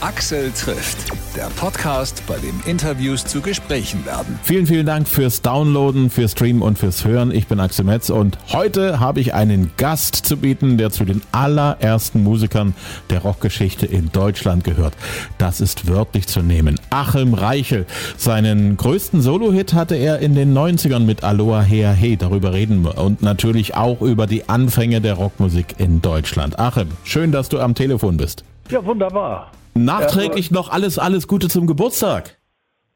[0.00, 4.38] Axel trifft, der Podcast, bei dem Interviews zu Gesprächen werden.
[4.44, 7.32] Vielen, vielen Dank fürs Downloaden, fürs Streamen und fürs Hören.
[7.32, 11.20] Ich bin Axel Metz und heute habe ich einen Gast zu bieten, der zu den
[11.32, 12.74] allerersten Musikern
[13.10, 14.94] der Rockgeschichte in Deutschland gehört.
[15.36, 16.78] Das ist wörtlich zu nehmen.
[16.90, 17.84] Achim Reichel.
[18.16, 22.16] Seinen größten Solo-Hit hatte er in den 90ern mit Aloha Hea Hey.
[22.16, 22.98] Darüber reden wir.
[22.98, 26.56] Und natürlich auch über die Anfänge der Rockmusik in Deutschland.
[26.60, 28.44] Achim, schön, dass du am Telefon bist.
[28.70, 29.50] Ja, wunderbar.
[29.84, 32.38] Nachträglich noch alles, alles Gute zum Geburtstag.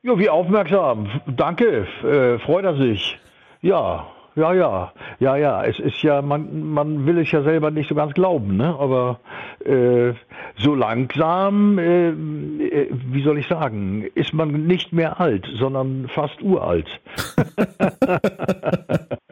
[0.02, 1.08] Ja, wie aufmerksam.
[1.26, 1.86] Danke.
[2.02, 3.18] Äh, freut er sich.
[3.60, 4.92] Ja, ja, ja.
[5.20, 5.64] Ja, ja.
[5.64, 8.74] Es ist ja, man, man will es ja selber nicht so ganz glauben, ne?
[8.78, 9.20] Aber
[9.64, 10.14] äh,
[10.58, 16.42] so langsam, äh, äh wie soll ich sagen, ist man nicht mehr alt, sondern fast
[16.42, 16.88] uralt.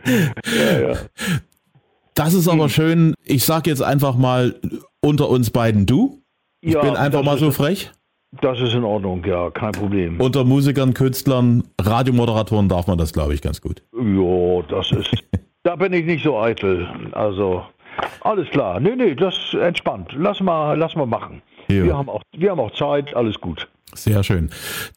[0.07, 0.97] ja, ja.
[2.15, 3.15] Das ist aber schön.
[3.25, 4.55] Ich sage jetzt einfach mal
[5.01, 6.20] unter uns beiden du.
[6.61, 7.91] Ich ja, bin einfach mal so frech.
[8.43, 10.21] Das ist in Ordnung, ja, kein Problem.
[10.21, 13.83] Unter Musikern, Künstlern, Radiomoderatoren darf man das, glaube ich, ganz gut.
[13.93, 15.11] Jo, das ist.
[15.65, 16.89] da bin ich nicht so eitel.
[17.13, 17.65] Also,
[18.21, 18.79] alles klar.
[18.79, 20.13] Nee, nee, das entspannt.
[20.17, 21.43] Lass mal, lass mal machen.
[21.67, 23.69] Wir haben, auch, wir haben auch Zeit, alles gut.
[23.95, 24.51] Sehr schön.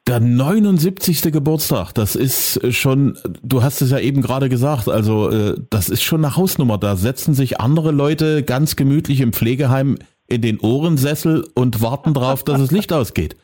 [0.07, 1.21] Der 79.
[1.31, 6.03] Geburtstag, das ist schon, du hast es ja eben gerade gesagt, also äh, das ist
[6.03, 6.77] schon eine Hausnummer.
[6.77, 12.43] Da setzen sich andere Leute ganz gemütlich im Pflegeheim in den Ohrensessel und warten darauf,
[12.43, 13.35] dass das Licht ausgeht.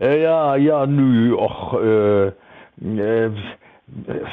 [0.00, 3.30] Äh, ja, ja, nö, och, äh, äh,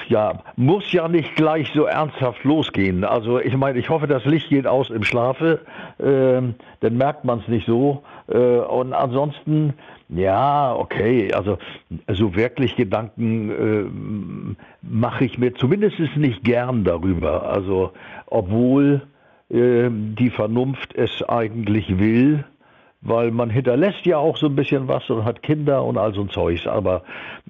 [0.07, 3.03] ja, muss ja nicht gleich so ernsthaft losgehen.
[3.03, 5.59] Also ich meine, ich hoffe, das Licht geht aus im Schlafe,
[5.97, 6.41] äh,
[6.79, 8.03] dann merkt man es nicht so.
[8.27, 9.73] Äh, und ansonsten,
[10.07, 11.57] ja, okay, also
[12.07, 17.43] so wirklich Gedanken äh, mache ich mir zumindest nicht gern darüber.
[17.49, 17.91] Also
[18.27, 19.01] obwohl
[19.51, 22.43] die Vernunft es eigentlich will,
[23.01, 26.21] weil man hinterlässt ja auch so ein bisschen was und hat Kinder und all so
[26.21, 26.67] ein Zeugs.
[26.67, 27.03] Aber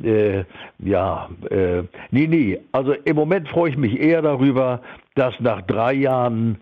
[0.03, 0.43] äh,
[0.79, 2.59] ja, äh, nee, nee.
[2.71, 4.81] Also im Moment freue ich mich eher darüber,
[5.15, 6.59] dass nach drei Jahren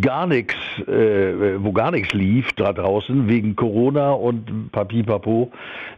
[0.00, 0.54] gar nichts,
[0.86, 5.50] äh, wo gar nichts lief da draußen wegen Corona und Papipapo,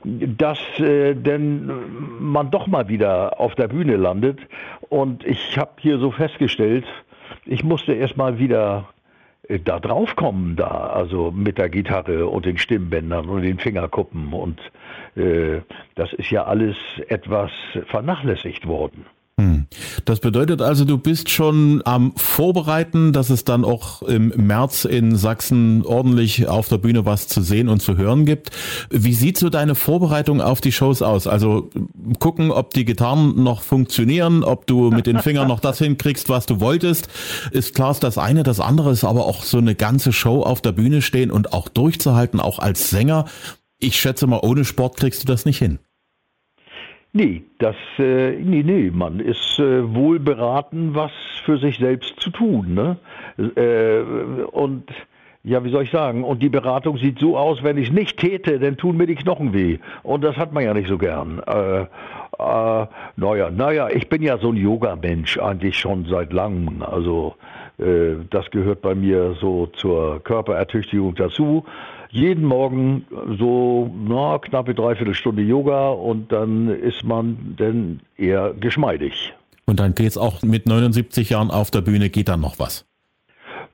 [0.05, 1.71] dass äh, denn
[2.19, 4.39] man doch mal wieder auf der Bühne landet.
[4.89, 6.85] Und ich habe hier so festgestellt,
[7.45, 8.89] ich musste erstmal wieder
[9.49, 14.33] äh, da drauf kommen, da, also mit der Gitarre und den Stimmbändern und den Fingerkuppen
[14.33, 14.61] und
[15.17, 15.61] äh,
[15.95, 16.77] das ist ja alles
[17.09, 17.51] etwas
[17.87, 19.07] vernachlässigt worden.
[19.41, 19.67] Hm.
[20.05, 25.17] Das bedeutet also, du bist schon am Vorbereiten, dass es dann auch im März in
[25.17, 28.51] Sachsen ordentlich auf der Bühne was zu sehen und zu hören gibt.
[28.91, 31.27] Wie sieht so deine Vorbereitung auf die Shows aus?
[31.27, 31.71] Also
[32.19, 36.45] gucken, ob die Gitarren noch funktionieren, ob du mit den Fingern noch das hinkriegst, was
[36.45, 37.09] du wolltest.
[37.53, 38.43] Ist klar, ist das eine.
[38.43, 41.69] Das andere ist aber auch so eine ganze Show auf der Bühne stehen und auch
[41.69, 43.25] durchzuhalten, auch als Sänger.
[43.79, 45.79] Ich schätze mal, ohne Sport kriegst du das nicht hin.
[47.15, 51.13] Nee, das, äh, nee, nee, man ist äh, wohl beraten, was
[51.45, 52.73] für sich selbst zu tun.
[52.73, 52.97] Ne?
[53.55, 54.91] Äh, und
[55.45, 56.25] ja, wie soll ich sagen?
[56.25, 59.17] Und die Beratung sieht so aus, wenn ich es nicht täte, dann tun mir die
[59.17, 59.79] Knochen weh.
[60.03, 61.43] Und das hat man ja nicht so gern.
[61.47, 62.87] Äh, äh,
[63.17, 66.83] naja, naja, ich bin ja so ein Yoga-Mensch eigentlich schon seit langem.
[66.83, 67.35] Also
[67.79, 71.65] äh, das gehört bei mir so zur Körperertüchtigung dazu
[72.13, 73.07] jeden Morgen
[73.39, 79.35] so na, knappe Dreiviertelstunde Yoga und dann ist man dann eher geschmeidig.
[79.65, 82.85] Und dann geht es auch mit 79 Jahren auf der Bühne, geht dann noch was?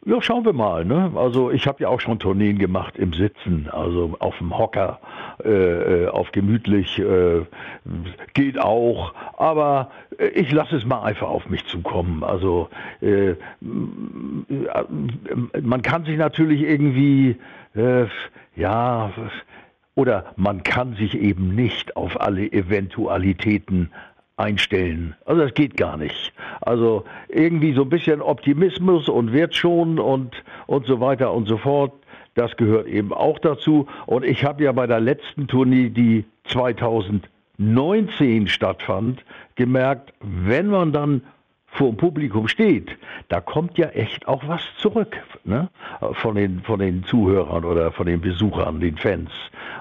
[0.07, 0.85] Ja, schauen wir mal.
[0.85, 1.13] Ne?
[1.17, 5.01] Also ich habe ja auch schon Tourneen gemacht im Sitzen, also auf dem Hocker,
[5.45, 7.43] äh, äh auf gemütlich, äh,
[8.33, 9.13] geht auch.
[9.37, 12.23] Aber äh, ich lasse es mal einfach auf mich zukommen.
[12.23, 12.69] Also
[13.03, 13.35] äh,
[15.61, 17.37] man kann sich natürlich irgendwie
[17.75, 18.07] äh,
[18.57, 19.13] ja,
[19.95, 23.91] oder man kann sich eben nicht auf alle Eventualitäten
[24.37, 25.17] einstellen.
[25.25, 26.33] Also das geht gar nicht.
[26.61, 31.59] Also irgendwie so ein bisschen Optimismus und wird schon und, und so weiter und so
[31.59, 31.93] fort.
[32.35, 33.89] Das gehört eben auch dazu.
[34.07, 39.25] Und ich habe ja bei der letzten Tournee, die 2019 stattfand,
[39.57, 41.23] gemerkt, wenn man dann
[41.71, 42.97] vor dem Publikum steht,
[43.29, 45.69] da kommt ja echt auch was zurück ne?
[46.15, 49.31] von, den, von den Zuhörern oder von den Besuchern, den Fans.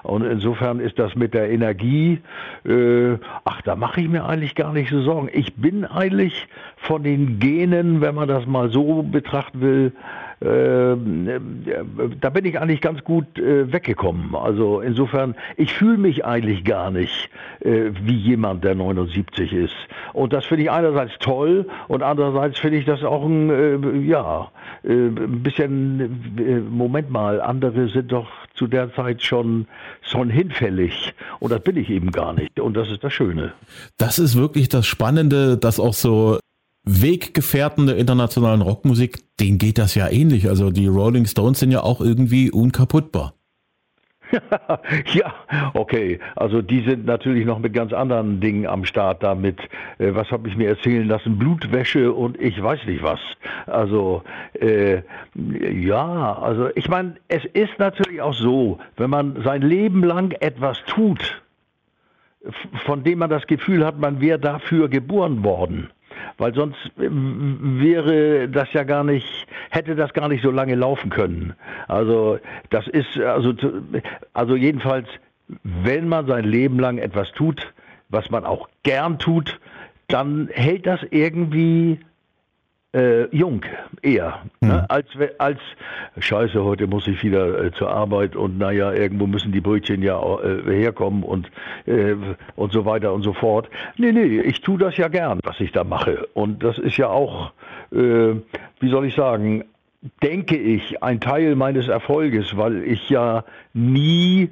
[0.03, 2.19] Und insofern ist das mit der Energie,
[2.65, 5.29] äh, ach, da mache ich mir eigentlich gar nicht so Sorgen.
[5.31, 9.93] Ich bin eigentlich von den Genen, wenn man das mal so betrachten will,
[10.39, 10.95] äh,
[12.21, 14.35] da bin ich eigentlich ganz gut äh, weggekommen.
[14.35, 17.29] Also insofern, ich fühle mich eigentlich gar nicht
[17.61, 19.73] äh, wie jemand, der 79 ist.
[20.13, 24.51] Und das finde ich einerseits toll und andererseits finde ich das auch ein, äh, ja,
[24.83, 29.67] äh, ein bisschen, Moment mal, andere sind doch zu der Zeit schon,
[30.01, 31.13] schon hinfällig.
[31.39, 32.59] Und das bin ich eben gar nicht.
[32.59, 33.53] Und das ist das Schöne.
[33.97, 36.39] Das ist wirklich das Spannende, dass auch so
[36.87, 40.47] Weggefährten der internationalen Rockmusik, denen geht das ja ähnlich.
[40.47, 43.33] Also die Rolling Stones sind ja auch irgendwie unkaputtbar.
[45.13, 45.33] ja,
[45.73, 46.19] okay.
[46.35, 49.59] Also die sind natürlich noch mit ganz anderen Dingen am Start damit.
[49.99, 51.37] Äh, was habe ich mir erzählen lassen?
[51.37, 53.19] Blutwäsche und ich weiß nicht was.
[53.65, 54.23] Also
[54.59, 55.01] äh,
[55.33, 60.77] ja, also ich meine, es ist natürlich auch so, wenn man sein Leben lang etwas
[60.87, 61.41] tut,
[62.85, 65.89] von dem man das Gefühl hat, man wäre dafür geboren worden
[66.37, 71.09] weil sonst äh, wäre das ja gar nicht, hätte das gar nicht so lange laufen
[71.09, 71.53] können.
[71.87, 72.39] Also
[72.69, 73.53] das ist, also,
[74.33, 75.07] also jedenfalls,
[75.63, 77.73] wenn man sein Leben lang etwas tut,
[78.09, 79.59] was man auch gern tut,
[80.07, 81.99] dann hält das irgendwie
[82.97, 83.61] äh, jung
[84.01, 84.41] eher.
[84.61, 84.69] Mhm.
[84.69, 84.79] Ne?
[84.79, 84.85] Hm.
[84.89, 85.07] Als,
[85.38, 85.59] als
[86.17, 90.19] Scheiße, heute muss ich wieder äh, zur Arbeit und naja, irgendwo müssen die Brötchen ja
[90.39, 91.49] äh, herkommen und,
[91.85, 92.15] äh,
[92.55, 93.69] und so weiter und so fort.
[93.97, 96.27] Nee, nee, ich tue das ja gern, was ich da mache.
[96.33, 97.51] Und das ist ja auch,
[97.91, 98.33] äh,
[98.79, 99.63] wie soll ich sagen,
[100.23, 104.49] denke ich, ein Teil meines Erfolges, weil ich ja nie,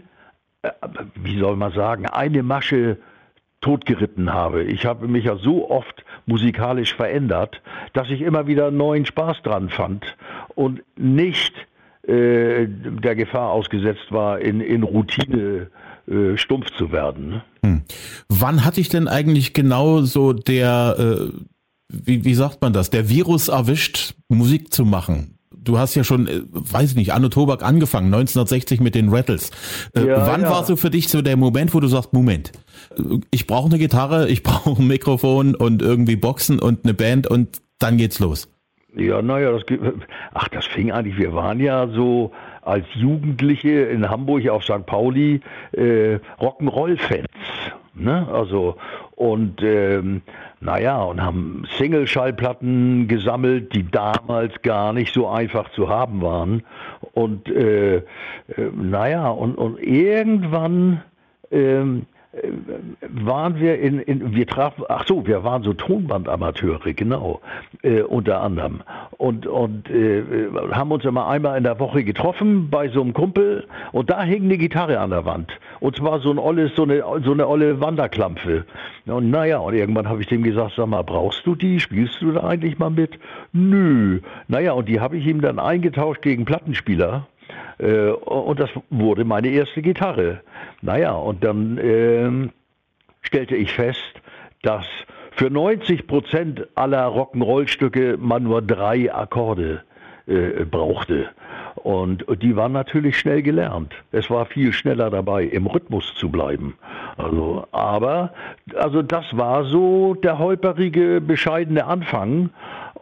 [0.61, 0.69] äh,
[1.15, 2.97] wie soll man sagen, eine Masche
[3.65, 4.63] totgeritten habe.
[4.63, 7.63] Ich habe mich ja so oft musikalisch verändert,
[7.93, 10.05] dass ich immer wieder neuen Spaß dran fand
[10.53, 11.53] und nicht
[12.03, 15.71] äh, der Gefahr ausgesetzt war, in, in Routine
[16.07, 17.41] äh, stumpf zu werden.
[17.63, 17.81] Hm.
[18.29, 21.31] Wann hatte ich denn eigentlich genau so der, äh,
[21.91, 25.34] wie, wie sagt man das, der Virus erwischt, Musik zu machen?
[25.65, 29.51] Du hast ja schon, äh, weiß ich nicht, Anno Tobak angefangen, 1960 mit den Rattles.
[29.95, 30.49] Äh, ja, wann ja.
[30.49, 32.51] war so für dich so der Moment, wo du sagst, Moment,
[33.31, 37.61] ich brauche eine Gitarre, ich brauche ein Mikrofon und irgendwie Boxen und eine Band und
[37.79, 38.47] dann geht's los?
[38.95, 39.63] Ja, naja, das,
[40.33, 44.85] ach, das fing eigentlich, wir waren ja so als Jugendliche in Hamburg auf St.
[44.85, 45.41] Pauli
[45.73, 47.27] äh, Rock'n'Roll-Fans.
[47.93, 48.27] Ne?
[48.31, 48.77] Also,
[49.15, 50.21] und ähm,
[50.61, 56.63] naja, und haben Single-Schallplatten gesammelt, die damals gar nicht so einfach zu haben waren.
[57.13, 58.03] Und äh, äh,
[58.73, 61.03] naja, und, und irgendwann
[61.51, 62.14] ähm, äh,
[63.09, 67.41] waren wir in, in, wir trafen, ach so, wir waren so Tonbandamateure, genau,
[67.81, 68.81] äh, unter anderem.
[69.17, 70.23] Und, und äh,
[70.71, 74.43] haben uns immer einmal in der Woche getroffen bei so einem Kumpel und da hing
[74.43, 75.51] eine Gitarre an der Wand.
[75.79, 78.65] Und zwar so ein olles, so eine, so eine olle Wanderklampfe.
[79.05, 81.79] Und naja, und irgendwann habe ich dem gesagt, sag mal, brauchst du die?
[81.79, 83.19] Spielst du da eigentlich mal mit?
[83.53, 84.19] Nö.
[84.47, 87.27] Naja, und die habe ich ihm dann eingetauscht gegen Plattenspieler.
[87.77, 90.41] Äh, und das wurde meine erste Gitarre.
[90.81, 92.49] Naja, und dann äh,
[93.21, 94.01] stellte ich fest,
[94.61, 94.85] dass
[95.31, 99.83] für 90 Prozent aller Rock'n'Roll-Stücke man nur drei Akkorde
[100.27, 101.29] äh, brauchte.
[101.75, 103.93] Und die waren natürlich schnell gelernt.
[104.11, 106.77] Es war viel schneller dabei, im Rhythmus zu bleiben.
[107.17, 108.33] Also, aber,
[108.75, 112.49] also das war so der holperige, bescheidene Anfang.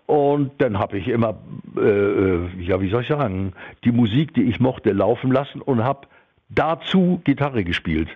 [0.05, 1.35] Und dann habe ich immer,
[1.77, 3.53] äh, äh, ja, wie soll ich sagen,
[3.83, 6.07] die Musik, die ich mochte, laufen lassen und habe
[6.49, 8.09] dazu Gitarre gespielt.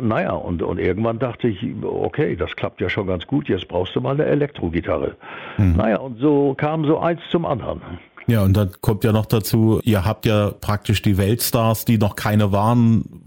[0.00, 3.94] Naja, und, und irgendwann dachte ich, okay, das klappt ja schon ganz gut, jetzt brauchst
[3.94, 5.16] du mal eine Elektrogitarre.
[5.56, 5.76] Mhm.
[5.76, 7.80] Naja, und so kam so eins zum anderen.
[8.26, 12.14] Ja, und dann kommt ja noch dazu, ihr habt ja praktisch die Weltstars, die noch
[12.14, 13.24] keine waren,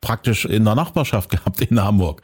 [0.00, 2.22] praktisch in der Nachbarschaft gehabt in Hamburg.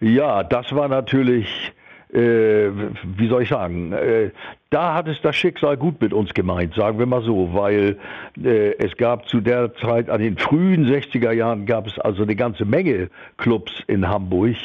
[0.00, 1.72] Ja, das war natürlich
[2.12, 2.70] äh,
[3.16, 4.30] wie soll ich sagen, äh,
[4.70, 7.98] da hat es das Schicksal gut mit uns gemeint, sagen wir mal so, weil
[8.42, 12.36] äh, es gab zu der Zeit, an den frühen 60er Jahren gab es also eine
[12.36, 14.56] ganze Menge Clubs in Hamburg,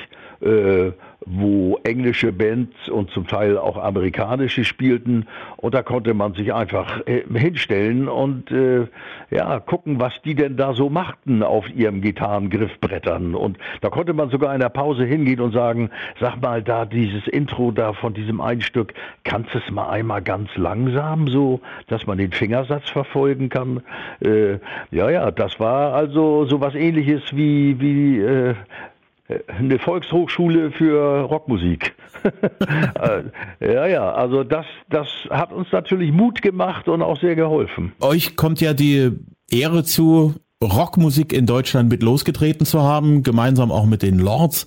[0.41, 0.91] äh,
[1.25, 5.25] wo englische Bands und zum Teil auch amerikanische spielten.
[5.57, 8.85] Und da konnte man sich einfach äh, hinstellen und äh,
[9.31, 13.33] ja gucken, was die denn da so machten auf ihrem Gitarrengriffbrettern.
[13.33, 17.27] Und da konnte man sogar in der Pause hingehen und sagen, sag mal da dieses
[17.27, 18.93] Intro da von diesem Einstück,
[19.23, 23.81] kannst du es mal einmal ganz langsam so, dass man den Fingersatz verfolgen kann?
[24.19, 24.59] Äh,
[24.91, 28.55] ja, ja, das war also so was ähnliches wie wie äh,
[29.47, 31.93] eine Volkshochschule für Rockmusik.
[33.59, 37.93] Äh, ja, ja, also das, das hat uns natürlich Mut gemacht und auch sehr geholfen.
[38.01, 39.11] Euch kommt ja die
[39.51, 40.33] Ehre zu,
[40.63, 44.65] Rockmusik in Deutschland mit losgetreten zu haben, gemeinsam auch mit den Lords.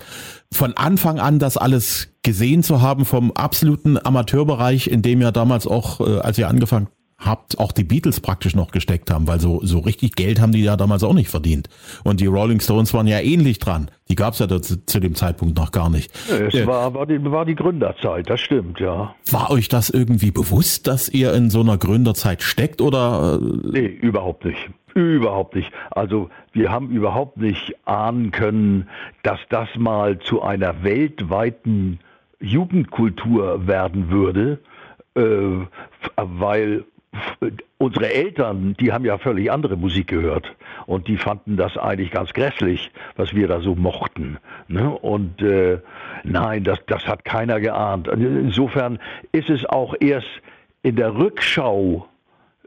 [0.53, 5.67] Von Anfang an das alles gesehen zu haben, vom absoluten Amateurbereich, in dem ja damals
[5.67, 9.61] auch, äh, als ihr angefangen habt, auch die Beatles praktisch noch gesteckt haben, weil so,
[9.65, 11.69] so richtig Geld haben die ja damals auch nicht verdient.
[12.05, 13.91] Und die Rolling Stones waren ja ähnlich dran.
[14.09, 16.13] Die gab es ja zu, zu, dem Zeitpunkt noch gar nicht.
[16.31, 19.15] Es äh, war, war, die, war die Gründerzeit, das stimmt, ja.
[19.31, 23.41] War euch das irgendwie bewusst, dass ihr in so einer Gründerzeit steckt oder?
[23.43, 23.69] Äh?
[23.69, 24.71] Nee, überhaupt nicht.
[24.99, 25.71] Überhaupt nicht.
[25.91, 28.89] Also wir haben überhaupt nicht ahnen können,
[29.23, 32.01] dass das mal zu einer weltweiten
[32.41, 34.59] Jugendkultur werden würde,
[35.15, 35.21] äh,
[36.17, 36.85] weil
[37.79, 42.33] unsere Eltern, die haben ja völlig andere Musik gehört und die fanden das eigentlich ganz
[42.33, 44.39] grässlich, was wir da so mochten.
[44.67, 44.91] Ne?
[44.91, 45.79] Und äh,
[46.25, 48.09] nein, das, das hat keiner geahnt.
[48.09, 48.99] Insofern
[49.31, 50.27] ist es auch erst
[50.83, 52.09] in der Rückschau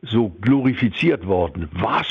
[0.01, 1.69] so glorifiziert worden.
[1.73, 2.07] Was?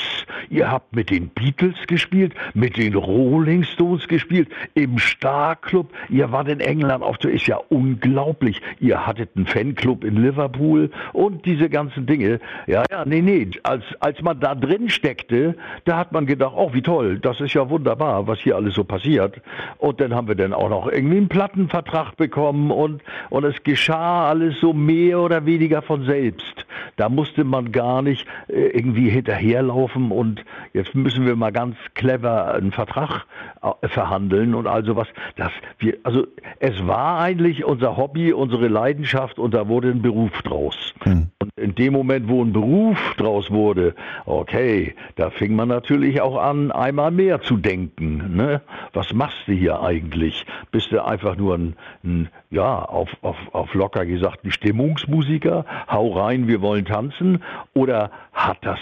[0.49, 5.91] Ihr habt mit den Beatles gespielt, mit den Rolling Stones gespielt, im Star Club.
[6.09, 7.31] Ihr wart in England auf Tour.
[7.31, 8.61] Ist ja unglaublich.
[8.79, 12.39] Ihr hattet einen Fanclub in Liverpool und diese ganzen Dinge.
[12.67, 13.49] Ja, ja, nee, nee.
[13.63, 15.55] Als, als man da drin steckte,
[15.85, 17.19] da hat man gedacht, oh, wie toll.
[17.19, 19.41] Das ist ja wunderbar, was hier alles so passiert.
[19.77, 24.29] Und dann haben wir dann auch noch irgendwie einen Plattenvertrag bekommen und, und es geschah
[24.29, 26.65] alles so mehr oder weniger von selbst.
[26.97, 31.75] Da musste man gar gar nicht äh, irgendwie hinterherlaufen und jetzt müssen wir mal ganz
[31.95, 33.25] clever einen Vertrag
[33.63, 35.07] äh, verhandeln und also was.
[35.35, 36.27] Das wir, also
[36.59, 40.93] es war eigentlich unser Hobby, unsere Leidenschaft und da wurde ein Beruf draus.
[41.01, 41.29] Hm.
[41.41, 43.95] Und in dem Moment, wo ein Beruf draus wurde,
[44.27, 48.35] okay, da fing man natürlich auch an, einmal mehr zu denken.
[48.35, 48.61] Ne?
[48.93, 50.45] Was machst du hier eigentlich?
[50.69, 55.65] Bist du einfach nur ein, ein ja, auf, auf, auf locker gesagt, ein Stimmungsmusiker?
[55.89, 57.43] Hau rein, wir wollen tanzen?
[57.73, 58.79] Oder hat das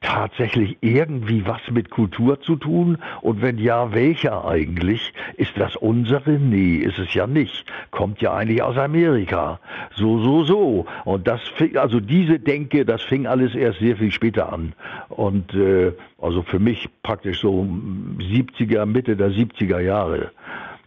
[0.00, 2.98] tatsächlich irgendwie was mit Kultur zu tun?
[3.22, 5.12] Und wenn ja, welcher eigentlich?
[5.36, 6.32] Ist das unsere?
[6.32, 7.64] Nee, ist es ja nicht.
[7.90, 9.60] Kommt ja eigentlich aus Amerika.
[9.94, 10.86] So, so, so.
[11.04, 11.40] Und das
[11.74, 14.74] also diese Denke, das fing alles erst sehr viel später an.
[15.08, 17.66] Und äh, also für mich praktisch so
[18.18, 20.30] 70er, Mitte der 70er Jahre.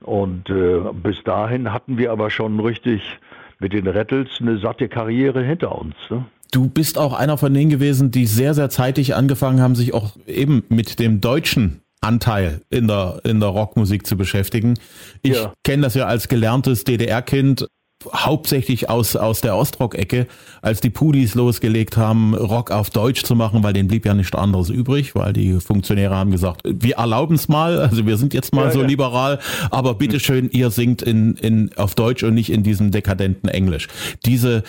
[0.02, 3.20] Und äh, bis dahin hatten wir aber schon richtig
[3.60, 5.96] mit den Rattles eine satte Karriere hinter uns.
[6.10, 6.26] Ne?
[6.52, 10.16] Du bist auch einer von denen gewesen, die sehr, sehr zeitig angefangen haben, sich auch
[10.26, 14.76] eben mit dem deutschen Anteil in der, in der Rockmusik zu beschäftigen.
[15.22, 15.54] Ich ja.
[15.64, 17.68] kenne das ja als gelerntes DDR-Kind
[18.14, 20.28] hauptsächlich aus, aus der Ostrock-Ecke,
[20.62, 24.34] als die Pudis losgelegt haben, Rock auf Deutsch zu machen, weil denen blieb ja nichts
[24.34, 28.54] anderes übrig, weil die Funktionäre haben gesagt, wir erlauben es mal, also wir sind jetzt
[28.54, 28.88] mal ja, so ja.
[28.88, 29.40] liberal,
[29.70, 33.90] aber bitteschön, ihr singt in, in, auf Deutsch und nicht in diesem dekadenten Englisch.
[34.26, 34.64] Diese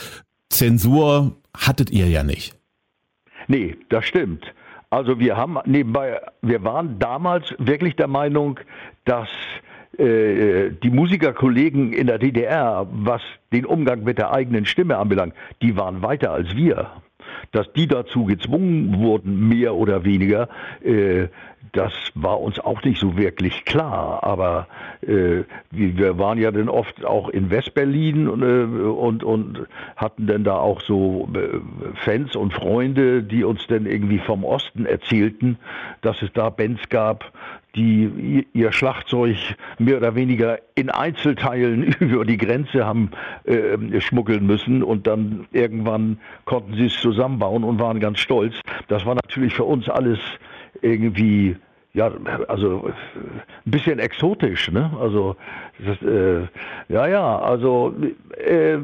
[0.49, 2.57] Zensur hattet ihr ja nicht.
[3.49, 4.55] Nee, das stimmt.
[4.91, 8.59] Also wir haben nebenbei, wir waren damals wirklich der Meinung,
[9.05, 9.29] dass
[9.99, 15.77] äh, die Musikerkollegen in der DDR, was den Umgang mit der eigenen Stimme anbelangt, die
[15.77, 16.91] waren weiter als wir.
[17.53, 20.49] Dass die dazu gezwungen wurden, mehr oder weniger,
[20.83, 21.29] äh,
[21.73, 24.67] das war uns auch nicht so wirklich klar, aber
[25.03, 30.43] äh, wir waren ja dann oft auch in Westberlin und, äh, und, und hatten dann
[30.43, 31.61] da auch so äh,
[32.05, 35.59] Fans und Freunde, die uns dann irgendwie vom Osten erzählten,
[36.03, 37.33] dass es da Bands gab,
[37.77, 39.37] die ihr Schlagzeug
[39.79, 43.11] mehr oder weniger in Einzelteilen über die Grenze haben
[43.45, 48.55] äh, schmuggeln müssen und dann irgendwann konnten sie es zusammenbauen und waren ganz stolz.
[48.89, 50.19] Das war natürlich für uns alles
[50.83, 51.57] irgendwie
[51.93, 52.13] ja,
[52.47, 54.93] also ein bisschen exotisch, ne?
[55.01, 55.35] Also
[55.85, 56.47] das, äh,
[56.89, 57.95] ja, ja, also
[58.37, 58.79] äh,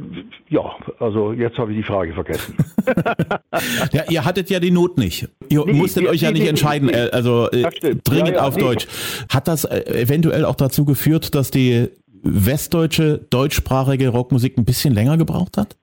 [0.49, 2.57] ja, also jetzt habe ich die Frage vergessen.
[3.93, 5.29] ja, ihr hattet ja die Not nicht.
[5.49, 7.63] Ihr nee, musstet nee, euch nee, ja nicht entscheiden, äh, also äh,
[8.03, 8.89] dringend ja, ja, auf Deutsch.
[9.33, 11.89] Hat das äh, eventuell auch dazu geführt, dass die
[12.25, 15.77] westdeutsche deutschsprachige Rockmusik ein bisschen länger gebraucht hat?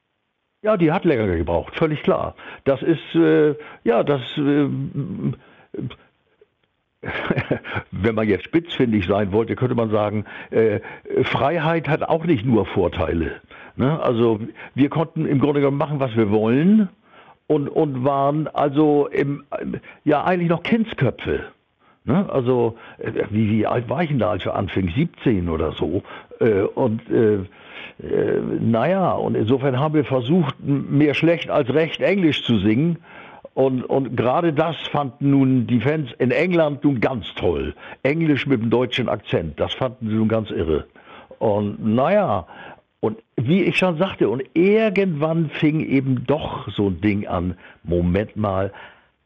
[0.61, 2.35] Ja, die hat länger gebraucht, völlig klar.
[2.65, 3.55] Das ist äh,
[3.85, 4.21] ja das
[7.91, 10.79] wenn man jetzt spitzfindig sein wollte, könnte man sagen, äh,
[11.23, 13.41] Freiheit hat auch nicht nur Vorteile.
[13.75, 13.99] Ne?
[14.01, 14.39] Also
[14.75, 16.89] wir konnten im Grunde genommen machen, was wir wollen
[17.47, 19.43] und, und waren also im,
[20.05, 21.41] ja eigentlich noch Kindsköpfe.
[22.05, 22.29] Ne?
[22.29, 24.93] Also äh, wie, wie alt war ich denn da, als wir anfingen?
[24.95, 26.03] 17 oder so.
[26.39, 32.43] Äh, und äh, äh, naja, und insofern haben wir versucht, mehr schlecht als recht Englisch
[32.43, 32.97] zu singen
[33.53, 37.75] und, und gerade das fanden nun die Fans in England nun ganz toll.
[38.01, 40.85] Englisch mit dem deutschen Akzent, das fanden sie nun ganz irre.
[41.39, 42.47] Und naja,
[42.99, 48.35] und wie ich schon sagte, und irgendwann fing eben doch so ein Ding an, Moment
[48.37, 48.71] mal,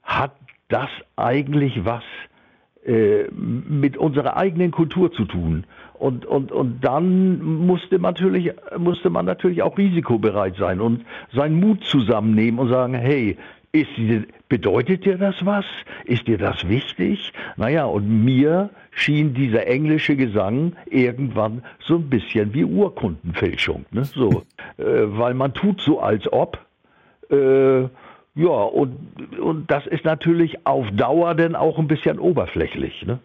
[0.03, 0.31] hat
[0.67, 2.03] das eigentlich was
[2.85, 5.65] äh, mit unserer eigenen Kultur zu tun.
[5.93, 11.59] Und, und, und dann musste man, natürlich, musste man natürlich auch risikobereit sein und seinen
[11.59, 13.37] Mut zusammennehmen und sagen, hey,
[13.71, 13.89] ist,
[14.49, 15.65] bedeutet dir das was?
[16.05, 17.33] Ist dir das wichtig?
[17.55, 23.85] Naja, und mir schien dieser englische Gesang irgendwann so ein bisschen wie Urkundenfälschung.
[23.91, 24.05] Ne?
[24.05, 24.43] So,
[24.77, 26.59] äh, weil man tut so, als ob.
[27.29, 27.81] Äh,
[28.39, 28.95] ja, und,
[29.39, 33.05] und das ist natürlich auf Dauer dann auch ein bisschen oberflächlich.
[33.05, 33.19] Ne?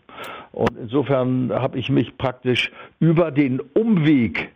[0.52, 4.52] Und insofern habe ich mich praktisch über den Umweg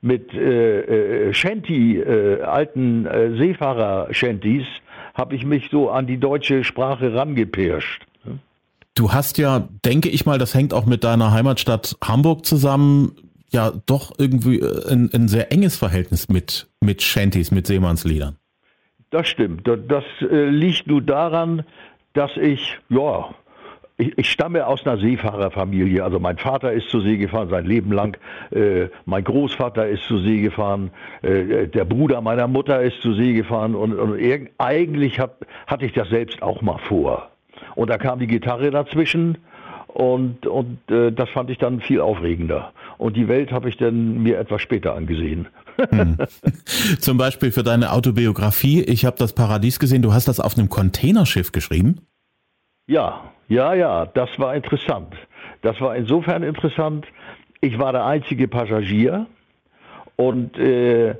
[0.00, 4.66] mit äh, äh, Shanty, äh, alten äh, Seefahrer-Shanties,
[5.18, 8.06] habe ich mich so an die deutsche Sprache rangepirscht.
[8.94, 13.12] Du hast ja, denke ich mal, das hängt auch mit deiner Heimatstadt Hamburg zusammen,
[13.50, 18.36] ja doch irgendwie äh, ein, ein sehr enges Verhältnis mit, mit Shanties, mit Seemannsliedern.
[19.10, 19.66] Das stimmt.
[19.66, 21.64] Das äh, liegt nur daran,
[22.12, 23.34] dass ich, ja,
[23.98, 26.02] ich, ich, stamme aus einer Seefahrerfamilie.
[26.02, 28.16] Also mein Vater ist zur See gefahren sein Leben lang.
[28.50, 30.90] Äh, mein Großvater ist zur See gefahren.
[31.22, 33.74] Äh, der Bruder meiner Mutter ist zur See gefahren.
[33.74, 34.18] Und, und
[34.58, 37.30] eigentlich hab, hatte ich das selbst auch mal vor.
[37.74, 39.38] Und da kam die Gitarre dazwischen.
[39.88, 42.72] Und, und äh, das fand ich dann viel aufregender.
[42.98, 45.48] Und die Welt habe ich dann mir etwas später angesehen.
[45.90, 46.16] Hm.
[46.98, 48.82] Zum Beispiel für deine Autobiografie.
[48.82, 50.02] Ich habe das Paradies gesehen.
[50.02, 52.00] Du hast das auf einem Containerschiff geschrieben?
[52.88, 55.14] Ja, ja, ja, das war interessant.
[55.60, 57.06] Das war insofern interessant,
[57.60, 59.26] ich war der einzige Passagier
[60.16, 61.14] und äh,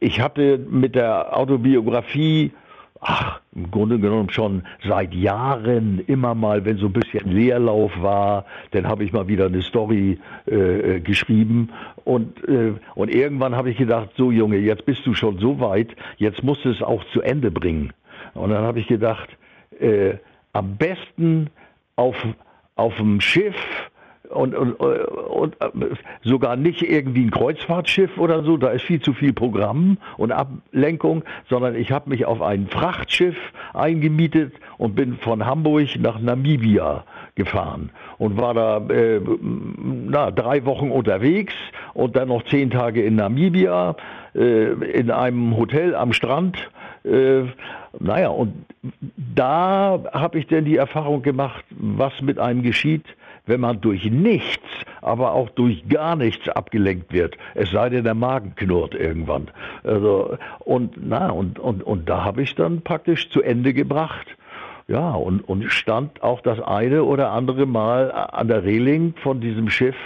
[0.00, 2.50] ich hatte mit der Autobiografie,
[2.98, 8.46] ach, im Grunde genommen schon seit Jahren immer mal, wenn so ein bisschen Leerlauf war,
[8.70, 11.68] dann habe ich mal wieder eine Story äh, geschrieben
[12.06, 15.94] und, äh, und irgendwann habe ich gedacht, so Junge, jetzt bist du schon so weit,
[16.16, 17.92] jetzt musst du es auch zu Ende bringen.
[18.32, 19.28] Und dann habe ich gedacht,
[19.78, 20.14] äh,
[20.56, 21.50] am besten
[21.96, 22.16] auf,
[22.76, 23.54] auf dem Schiff
[24.30, 25.56] und, und, und,
[26.22, 31.22] sogar nicht irgendwie ein Kreuzfahrtschiff oder so, da ist viel zu viel Programm und Ablenkung,
[31.48, 33.36] sondern ich habe mich auf ein Frachtschiff
[33.72, 40.90] eingemietet und bin von Hamburg nach Namibia gefahren und war da äh, na, drei Wochen
[40.90, 41.54] unterwegs
[41.94, 43.94] und dann noch zehn Tage in Namibia
[44.34, 46.70] äh, in einem Hotel am Strand
[47.06, 47.44] äh,
[47.98, 48.52] naja, und
[49.34, 53.04] da habe ich denn die Erfahrung gemacht, was mit einem geschieht,
[53.46, 54.66] wenn man durch nichts,
[55.02, 57.36] aber auch durch gar nichts abgelenkt wird.
[57.54, 59.48] Es sei denn, der Magen knurrt irgendwann.
[59.84, 64.26] Also, und, na, und, und, und da habe ich dann praktisch zu Ende gebracht.
[64.88, 69.68] Ja, und, und stand auch das eine oder andere Mal an der Reling von diesem
[69.68, 69.96] Schiff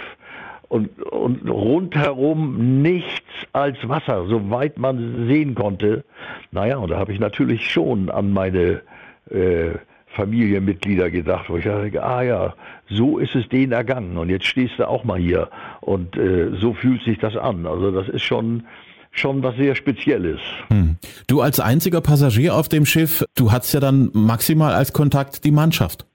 [0.71, 6.05] und, und rundherum nichts als Wasser, soweit man sehen konnte.
[6.51, 8.81] Naja, und da habe ich natürlich schon an meine
[9.29, 9.71] äh,
[10.15, 12.53] Familienmitglieder gedacht, wo ich dachte, ah ja,
[12.87, 15.49] so ist es denen ergangen und jetzt stehst du auch mal hier
[15.81, 17.65] und äh, so fühlt sich das an.
[17.65, 18.63] Also das ist schon
[19.11, 20.39] schon was sehr Spezielles.
[20.69, 20.95] Hm.
[21.27, 25.51] Du als einziger Passagier auf dem Schiff, du hattest ja dann maximal als Kontakt die
[25.51, 26.05] Mannschaft.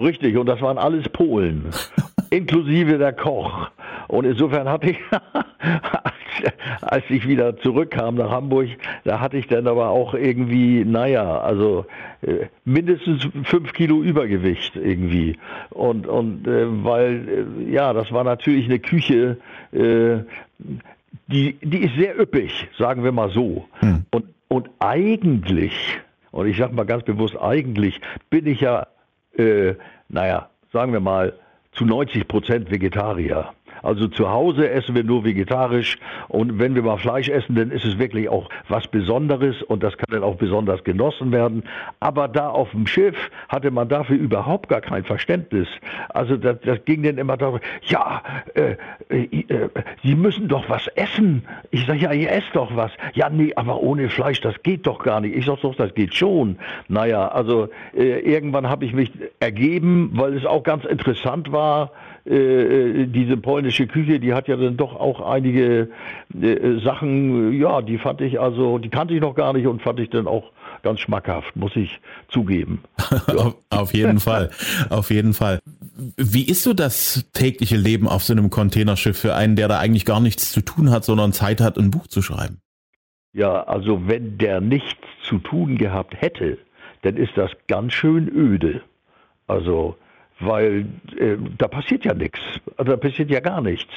[0.00, 1.66] Richtig, und das waren alles Polen.
[2.32, 3.68] inklusive der Koch.
[4.08, 4.98] Und insofern hatte ich,
[6.80, 8.68] als ich wieder zurückkam nach Hamburg,
[9.04, 11.86] da hatte ich dann aber auch irgendwie, naja, also
[12.22, 15.38] äh, mindestens fünf Kilo Übergewicht irgendwie.
[15.70, 19.36] Und, und äh, weil, äh, ja, das war natürlich eine Küche,
[19.72, 23.66] die, die ist sehr üppig, sagen wir mal so.
[23.80, 24.04] Hm.
[24.10, 25.72] Und, und eigentlich,
[26.30, 28.86] und ich sage mal ganz bewusst, eigentlich bin ich ja,
[30.08, 31.32] naja, sagen wir mal,
[31.72, 33.54] zu 90 Prozent Vegetarier.
[33.82, 37.84] Also zu Hause essen wir nur vegetarisch und wenn wir mal Fleisch essen, dann ist
[37.84, 41.64] es wirklich auch was Besonderes und das kann dann auch besonders genossen werden.
[42.00, 43.16] Aber da auf dem Schiff
[43.48, 45.68] hatte man dafür überhaupt gar kein Verständnis.
[46.10, 48.22] Also das, das ging dann immer darum, ja,
[48.54, 48.76] äh,
[49.08, 49.68] äh, äh,
[50.02, 51.44] Sie müssen doch was essen.
[51.70, 52.92] Ich sage, ja, ihr esst doch was.
[53.14, 55.36] Ja, nee, aber ohne Fleisch, das geht doch gar nicht.
[55.36, 56.58] Ich sage doch, das geht schon.
[56.88, 61.90] Naja, also äh, irgendwann habe ich mich ergeben, weil es auch ganz interessant war,
[62.24, 62.34] äh,
[63.02, 65.88] äh, diese polnische Küche, die hat ja dann doch auch einige
[66.40, 69.98] äh, Sachen, ja, die fand ich also, die kannte ich noch gar nicht und fand
[69.98, 72.82] ich dann auch ganz schmackhaft, muss ich zugeben.
[73.32, 73.54] Ja.
[73.70, 74.50] auf jeden Fall,
[74.90, 75.60] auf jeden Fall.
[76.16, 80.04] Wie ist so das tägliche Leben auf so einem Containerschiff für einen, der da eigentlich
[80.04, 82.60] gar nichts zu tun hat, sondern Zeit hat, ein Buch zu schreiben?
[83.32, 86.58] Ja, also wenn der nichts zu tun gehabt hätte,
[87.02, 88.82] dann ist das ganz schön öde.
[89.46, 89.96] Also
[90.44, 92.40] weil äh, da passiert ja nichts,
[92.76, 93.92] also da passiert ja gar nichts.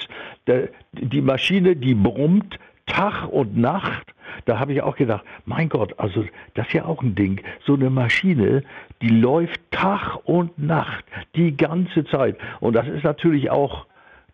[0.48, 4.14] Der, die Maschine, die brummt Tag und Nacht
[4.46, 7.42] Da habe ich auch gedacht, mein Gott, also das ist ja auch ein Ding.
[7.66, 8.64] So eine Maschine,
[9.02, 11.06] die läuft Tag und Nacht,
[11.36, 12.38] die ganze Zeit.
[12.60, 13.86] Und das ist natürlich auch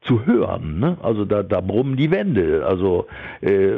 [0.02, 0.80] zu hören.
[0.80, 0.98] Ne?
[1.04, 2.66] Also da, da brummen die Wände.
[2.66, 3.06] Also
[3.42, 3.78] äh,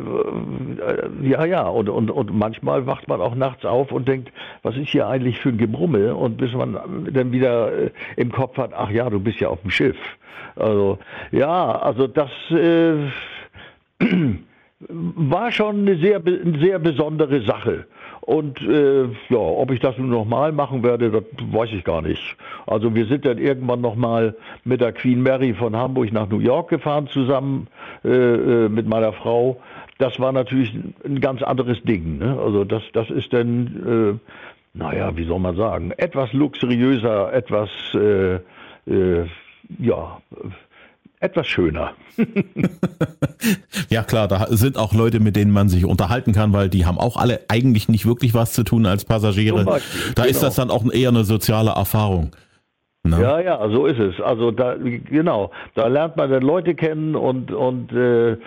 [1.22, 1.68] ja, ja.
[1.68, 4.32] Und, und, und manchmal wacht man auch nachts auf und denkt,
[4.62, 6.12] was ist hier eigentlich für ein Gebrummel?
[6.12, 6.78] Und bis man
[7.12, 9.98] dann wieder äh, im Kopf hat, ach ja, du bist ja auf dem Schiff.
[10.56, 10.98] Also
[11.32, 12.96] ja, also das äh,
[14.80, 16.22] war schon eine sehr,
[16.60, 17.86] sehr besondere Sache.
[18.26, 22.38] Und äh, ja, ob ich das nun nochmal machen werde, das weiß ich gar nicht.
[22.66, 26.70] Also wir sind dann irgendwann nochmal mit der Queen Mary von Hamburg nach New York
[26.70, 27.68] gefahren zusammen
[28.06, 29.60] äh, äh, mit meiner Frau.
[29.98, 30.74] Das war natürlich
[31.06, 32.20] ein ganz anderes Ding.
[32.20, 32.40] Ne?
[32.40, 38.36] Also das, das ist dann, äh, naja, wie soll man sagen, etwas luxuriöser, etwas, äh,
[38.90, 39.26] äh,
[39.80, 40.22] ja,
[41.24, 41.94] etwas schöner.
[43.90, 46.98] ja klar, da sind auch Leute, mit denen man sich unterhalten kann, weil die haben
[46.98, 49.64] auch alle eigentlich nicht wirklich was zu tun als Passagiere.
[49.64, 50.32] Beispiel, da genau.
[50.32, 52.32] ist das dann auch eher eine soziale Erfahrung.
[53.04, 53.22] Ne?
[53.22, 54.20] Ja, ja, so ist es.
[54.22, 58.38] Also da, genau, da lernt man dann Leute kennen und, und äh,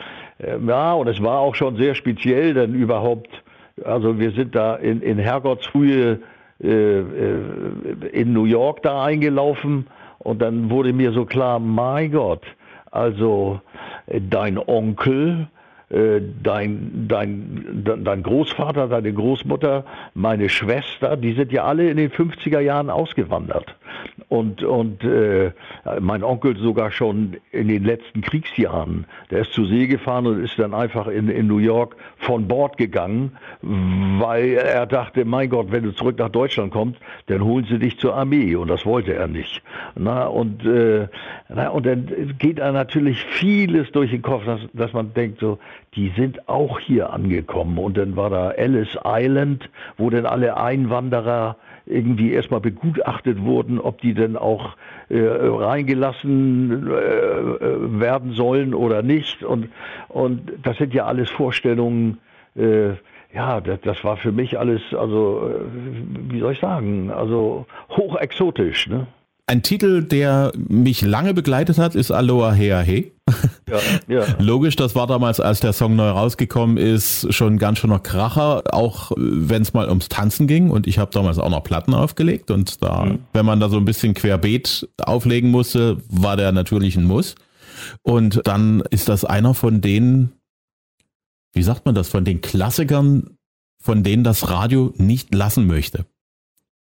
[0.67, 3.29] ja, und es war auch schon sehr speziell, denn überhaupt,
[3.85, 6.21] also wir sind da in, in Herrgottsfrühe
[6.63, 7.05] äh, äh
[8.13, 9.87] in New York da eingelaufen
[10.19, 12.43] und dann wurde mir so klar, mein Gott,
[12.97, 13.61] also
[14.07, 15.49] äh, dein Onkel,
[15.89, 22.59] dein, dein, dein Großvater, deine Großmutter, meine Schwester, die sind ja alle in den 50er
[22.59, 23.77] Jahren ausgewandert
[24.29, 25.53] und, und äh,
[26.01, 29.07] mein Onkel sogar schon in den letzten Kriegsjahren.
[29.31, 32.77] Der ist zur See gefahren und ist dann einfach in, in New York von Bord
[32.77, 37.79] gegangen, weil er dachte, mein Gott, wenn du zurück nach Deutschland kommst, dann holen sie
[37.79, 39.63] dich zur Armee und das wollte er nicht.
[39.95, 41.07] Na, und, äh,
[41.49, 45.59] na, und dann geht er natürlich vieles durch den Kopf, dass, dass man denkt so,
[45.97, 51.57] die sind auch hier angekommen und dann war da Ellis Island, wo dann alle Einwanderer
[51.87, 54.77] irgendwie erstmal begutachtet wurden, ob die denn auch
[55.09, 59.43] äh, reingelassen äh, werden sollen oder nicht.
[59.43, 59.71] Und,
[60.09, 62.19] und das sind ja alles Vorstellungen,
[62.57, 62.91] äh,
[63.35, 68.89] ja, das, das, war für mich alles, also, äh, wie soll ich sagen, also hochexotisch.
[68.89, 69.07] Ne?
[69.47, 73.13] Ein Titel, der mich lange begleitet hat, ist Aloha Hea He.
[73.69, 74.25] Ja, ja.
[74.39, 79.11] Logisch, das war damals, als der Song neu rausgekommen ist, schon ganz schöner Kracher, auch
[79.17, 80.71] wenn es mal ums Tanzen ging.
[80.71, 82.51] Und ich habe damals auch noch Platten aufgelegt.
[82.51, 83.19] Und da, mhm.
[83.33, 87.35] wenn man da so ein bisschen querbeet auflegen musste, war der natürlich ein Muss.
[88.03, 90.33] Und dann ist das einer von den,
[91.53, 93.37] wie sagt man das, von den Klassikern,
[93.83, 96.07] von denen das Radio nicht lassen möchte.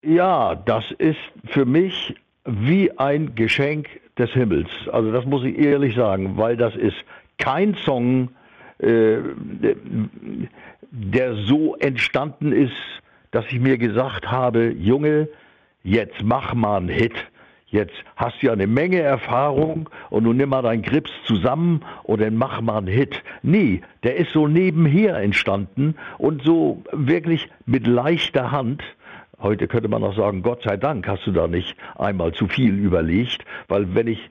[0.04, 2.14] Ja, das ist für mich
[2.48, 4.70] wie ein Geschenk des Himmels.
[4.90, 6.96] Also das muss ich ehrlich sagen, weil das ist
[7.38, 8.30] kein Song,
[8.78, 9.18] äh,
[10.90, 12.72] der so entstanden ist,
[13.30, 15.28] dass ich mir gesagt habe, Junge,
[15.82, 17.14] jetzt mach mal einen Hit.
[17.70, 22.22] Jetzt hast du ja eine Menge Erfahrung und nun nimm mal deinen Grips zusammen und
[22.22, 23.22] dann mach mal einen Hit.
[23.42, 28.82] Nee, der ist so nebenher entstanden und so wirklich mit leichter Hand
[29.40, 32.74] Heute könnte man auch sagen, Gott sei Dank hast du da nicht einmal zu viel
[32.74, 34.30] überlegt, weil wenn ich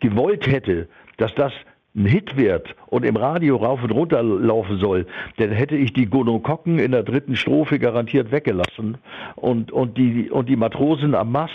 [0.00, 1.52] gewollt hätte, dass das
[1.94, 5.06] ein Hit wird und im Radio rauf und runter laufen soll,
[5.38, 8.98] dann hätte ich die Gonokokken in der dritten Strophe garantiert weggelassen
[9.34, 11.54] und, und, die, und die Matrosen am Mast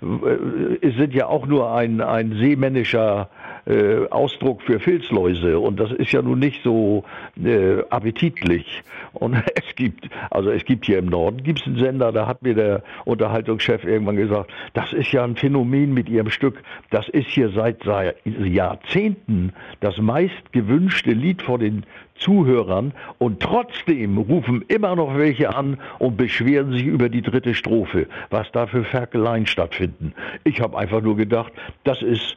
[0.00, 3.28] sind ja auch nur ein, ein seemännischer
[3.66, 7.04] äh, Ausdruck für Filzläuse und das ist ja nun nicht so
[7.42, 8.82] äh, appetitlich.
[9.12, 12.42] Und es gibt, also es gibt hier im Norden, gibt es einen Sender, da hat
[12.42, 17.28] mir der Unterhaltungschef irgendwann gesagt, das ist ja ein Phänomen mit ihrem Stück, das ist
[17.28, 21.84] hier seit, seit Jahrzehnten das meist gewünschte Lied vor den
[22.18, 28.06] Zuhörern und trotzdem rufen immer noch welche an und beschweren sich über die dritte Strophe,
[28.30, 30.14] was da für Ferkeleien stattfinden.
[30.44, 31.52] Ich habe einfach nur gedacht,
[31.84, 32.36] das ist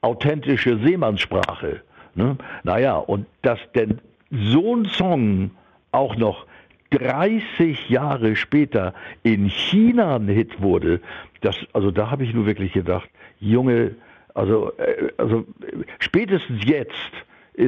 [0.00, 1.82] authentische Seemannssprache.
[2.14, 2.36] Ne?
[2.64, 5.50] Naja, und dass denn so ein Song
[5.92, 6.46] auch noch
[6.90, 11.00] 30 Jahre später in China ein Hit wurde,
[11.40, 13.94] das, also da habe ich nur wirklich gedacht, Junge,
[14.34, 15.44] also, äh, also
[15.98, 17.12] spätestens jetzt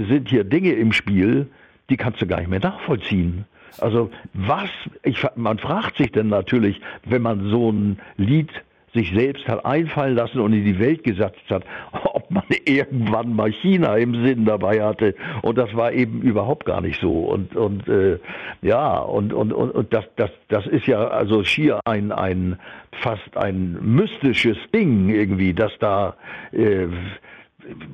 [0.01, 1.49] sind hier Dinge im Spiel,
[1.91, 3.45] die kannst du gar nicht mehr nachvollziehen.
[3.79, 4.71] Also was,
[5.03, 8.51] ich, man fragt sich denn natürlich, wenn man so ein Lied
[8.95, 11.65] sich selbst hat einfallen lassen und in die Welt gesetzt hat,
[12.05, 15.15] ob man irgendwann mal China im Sinn dabei hatte.
[15.43, 17.11] Und das war eben überhaupt gar nicht so.
[17.11, 18.19] Und, und äh,
[18.61, 22.59] ja, und, und, und, und das, das, das ist ja also schier ein, ein
[23.01, 26.15] fast ein mystisches Ding irgendwie, dass da
[26.53, 26.89] äh,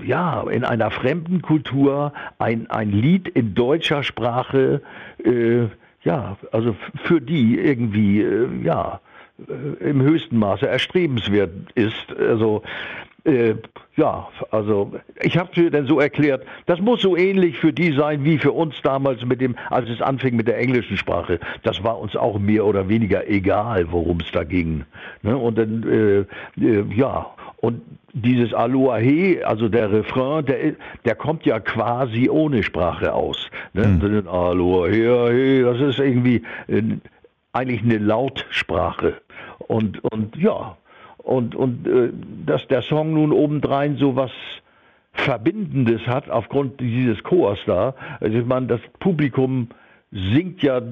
[0.04, 4.82] ja, in einer fremden Kultur ein, ein Lied in deutscher Sprache,
[5.24, 5.66] äh,
[6.04, 9.00] ja, also für die irgendwie, äh, ja,
[9.46, 12.12] äh, im höchsten Maße erstrebenswert ist.
[12.18, 12.62] Also
[13.24, 13.54] äh,
[13.96, 17.92] ja, also ich habe es mir dann so erklärt, das muss so ähnlich für die
[17.92, 21.40] sein wie für uns damals mit dem, als es anfing mit der englischen Sprache.
[21.62, 24.84] Das war uns auch mehr oder weniger egal, worum es da ging.
[25.22, 25.36] Ne?
[25.36, 27.26] Und dann, äh, äh, ja,
[27.60, 33.50] und dieses Aloha He, also der Refrain, der, der kommt ja quasi ohne Sprache aus.
[33.72, 33.86] Ne?
[33.86, 34.28] Mhm.
[34.28, 36.82] Aloha He, das ist irgendwie äh,
[37.52, 39.14] eigentlich eine Lautsprache.
[39.58, 40.76] Und, und ja,
[41.18, 42.10] und, und äh,
[42.46, 44.30] dass der Song nun obendrein so was
[45.12, 47.94] Verbindendes hat aufgrund dieses Chors da.
[48.20, 49.68] Also ich meine, das Publikum
[50.12, 50.82] singt ja äh,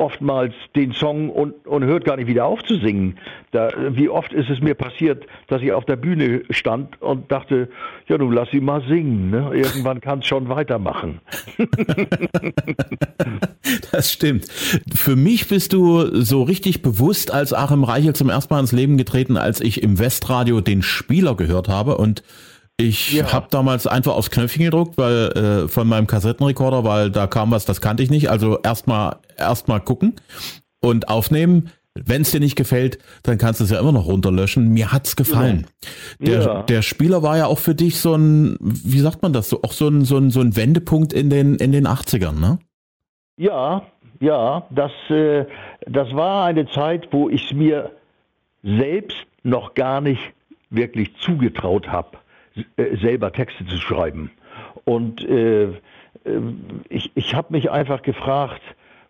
[0.00, 3.18] oftmals den Song und, und hört gar nicht wieder auf zu singen.
[3.52, 7.68] Da, wie oft ist es mir passiert, dass ich auf der Bühne stand und dachte,
[8.08, 9.30] ja, nun lass sie mal singen.
[9.30, 9.50] Ne?
[9.52, 11.20] Irgendwann kann es schon weitermachen.
[13.92, 14.46] das stimmt.
[14.94, 18.96] Für mich bist du so richtig bewusst als Achim Reichel zum ersten Mal ins Leben
[18.96, 22.22] getreten, als ich im Westradio den Spieler gehört habe und
[22.80, 23.32] ich ja.
[23.32, 27.64] habe damals einfach aufs Knöpfchen gedruckt, weil äh, von meinem Kassettenrekorder, weil da kam was,
[27.64, 28.30] das kannte ich nicht.
[28.30, 30.16] Also erstmal erstmal gucken
[30.80, 31.70] und aufnehmen.
[31.94, 34.72] Wenn es dir nicht gefällt, dann kannst du es ja immer noch runterlöschen.
[34.72, 35.66] Mir hat's gefallen.
[36.20, 36.26] Ja.
[36.26, 36.62] Der, ja.
[36.62, 39.72] der Spieler war ja auch für dich so ein, wie sagt man das, so auch
[39.72, 42.58] so ein, so ein, so ein Wendepunkt in den, in den 80ern, ne?
[43.36, 43.82] Ja,
[44.20, 45.46] ja, das, äh,
[45.86, 47.90] das war eine Zeit, wo ich es mir
[48.62, 50.20] selbst noch gar nicht
[50.68, 52.18] wirklich zugetraut habe,
[53.00, 54.30] selber Texte zu schreiben.
[54.84, 55.72] Und äh, äh
[56.88, 58.62] ich, ich habe mich einfach gefragt,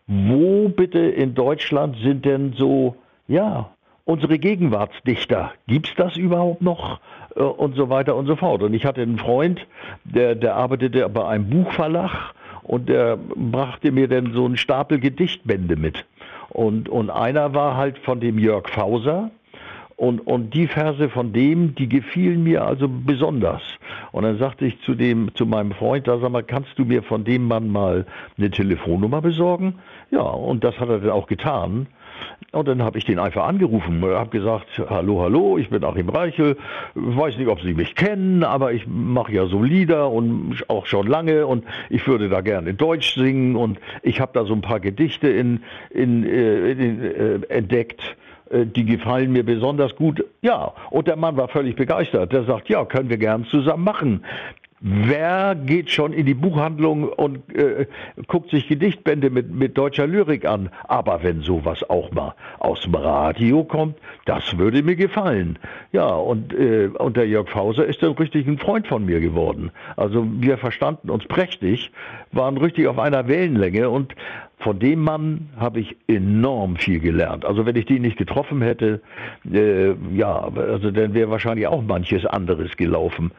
[0.07, 2.97] wo bitte in Deutschland sind denn so,
[3.29, 3.71] ja,
[4.05, 5.53] unsere Gegenwartsdichter?
[5.67, 7.01] Gibt es das überhaupt noch?
[7.37, 8.63] Äh, und so weiter und so fort.
[8.63, 9.67] Und ich hatte einen Freund,
[10.05, 15.77] der, der arbeitete bei einem Buchverlag und der brachte mir dann so einen Stapel Gedichtbände
[15.77, 16.05] mit.
[16.51, 19.31] Und, und einer war halt von dem Jörg Fauser,
[20.01, 23.61] und, und die Verse von dem, die gefielen mir also besonders.
[24.13, 27.03] Und dann sagte ich zu dem, zu meinem Freund, da sag mal, kannst du mir
[27.03, 28.07] von dem Mann mal
[28.39, 29.75] eine Telefonnummer besorgen?
[30.11, 31.87] Ja, und das hat er dann auch getan.
[32.53, 36.09] Und dann habe ich den einfach angerufen und habe gesagt, hallo, hallo, ich bin Achim
[36.09, 36.57] Reichel,
[36.95, 41.09] weiß nicht, ob Sie mich kennen, aber ich mache ja so Lieder und auch schon
[41.09, 44.63] lange und ich würde da gerne in Deutsch singen und ich habe da so ein
[44.63, 48.17] paar Gedichte in, in, äh, in äh, entdeckt
[48.51, 50.25] die gefallen mir besonders gut.
[50.43, 52.33] Ja, und der Mann war völlig begeistert.
[52.33, 54.25] Der sagt, ja, können wir gern zusammen machen.
[54.83, 57.87] Wer geht schon in die Buchhandlung und äh,
[58.29, 60.71] guckt sich Gedichtbände mit, mit deutscher Lyrik an?
[60.85, 65.59] Aber wenn sowas auch mal aus dem Radio kommt, das würde mir gefallen.
[65.93, 69.71] Ja, und, äh, und der Jörg Fauser ist dann richtig ein Freund von mir geworden.
[69.97, 71.93] Also wir verstanden uns prächtig,
[72.33, 74.15] waren richtig auf einer Wellenlänge und
[74.61, 77.45] von dem Mann habe ich enorm viel gelernt.
[77.45, 79.01] Also wenn ich den nicht getroffen hätte,
[79.51, 83.33] äh, ja, also dann wäre wahrscheinlich auch manches anderes gelaufen,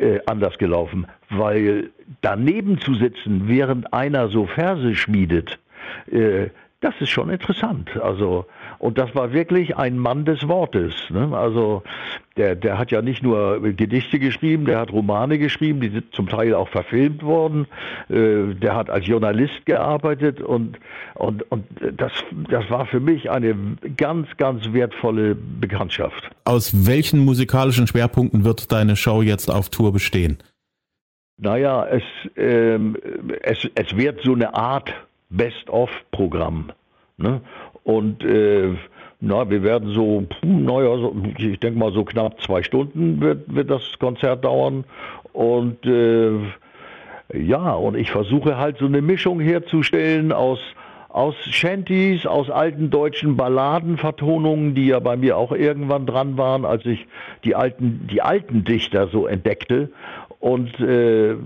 [0.00, 5.58] äh, anders gelaufen, weil daneben zu sitzen, während einer so Verse schmiedet,
[6.10, 6.48] äh,
[6.80, 7.96] das ist schon interessant.
[8.00, 8.46] Also
[8.82, 10.92] und das war wirklich ein Mann des Wortes.
[11.08, 11.30] Ne?
[11.36, 11.84] Also
[12.36, 16.28] der, der hat ja nicht nur Gedichte geschrieben, der hat Romane geschrieben, die sind zum
[16.28, 17.68] Teil auch verfilmt worden.
[18.08, 20.80] Äh, der hat als Journalist gearbeitet und,
[21.14, 21.64] und, und
[21.96, 22.10] das,
[22.50, 23.54] das war für mich eine
[23.96, 26.30] ganz, ganz wertvolle Bekanntschaft.
[26.44, 30.38] Aus welchen musikalischen Schwerpunkten wird deine Show jetzt auf Tour bestehen?
[31.38, 32.02] Naja, es,
[32.36, 32.96] ähm,
[33.42, 34.92] es, es wird so eine Art
[35.30, 36.72] Best-of-Programm.
[37.16, 37.40] Ne?
[37.84, 38.74] Und äh,
[39.20, 43.70] na, wir werden so, naja, so, ich denke mal so knapp zwei Stunden wird, wird
[43.70, 44.84] das Konzert dauern.
[45.32, 46.32] Und äh,
[47.32, 50.58] ja, und ich versuche halt so eine Mischung herzustellen aus
[51.12, 56.86] aus Shanties, aus alten deutschen Balladenvertonungen, die ja bei mir auch irgendwann dran waren, als
[56.86, 57.06] ich
[57.44, 59.90] die alten, die alten Dichter so entdeckte.
[60.42, 61.36] Und äh,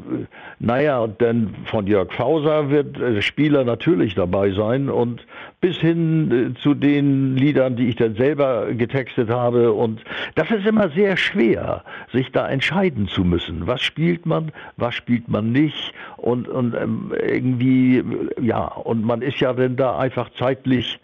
[0.58, 5.26] naja, und dann von Jörg Fauser wird äh, Spieler natürlich dabei sein und
[5.60, 9.74] bis hin äh, zu den Liedern, die ich dann selber getextet habe.
[9.74, 10.02] Und
[10.34, 13.66] das ist immer sehr schwer, sich da entscheiden zu müssen.
[13.66, 15.92] Was spielt man, was spielt man nicht?
[16.16, 18.02] Und, und ähm, irgendwie,
[18.40, 21.00] ja, und man ist ja dann da einfach zeitlich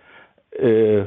[0.52, 1.02] äh,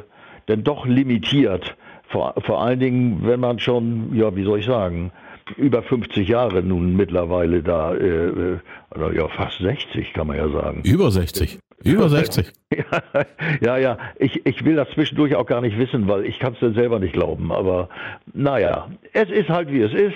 [0.46, 1.76] dann doch limitiert.
[2.10, 5.12] Vor, vor allen Dingen, wenn man schon, ja, wie soll ich sagen,
[5.58, 8.60] über 50 Jahre nun mittlerweile da, äh, äh
[9.14, 10.82] ja fast 60 kann man ja sagen.
[10.84, 11.60] Über 60.
[11.84, 12.52] Über 60.
[13.62, 16.60] ja, ja, ich, ich will das zwischendurch auch gar nicht wissen, weil ich kann es
[16.60, 17.52] dann selber nicht glauben.
[17.52, 17.90] Aber
[18.34, 20.16] naja, es ist halt wie es ist.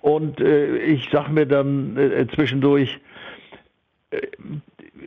[0.00, 3.00] Und äh, ich sag mir dann äh, zwischendurch,
[4.10, 4.20] äh,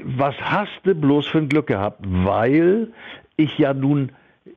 [0.04, 2.00] was hast du bloß für ein Glück gehabt?
[2.04, 2.88] Weil
[3.38, 4.12] ich ja nun,